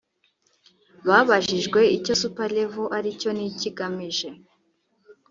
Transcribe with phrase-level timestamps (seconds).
[1.07, 4.29] Babajijwe icyo The Super Level aricyo n’icyo igamije